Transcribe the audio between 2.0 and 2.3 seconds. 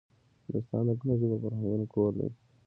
دی